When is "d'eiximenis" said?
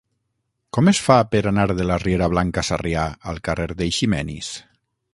3.83-4.53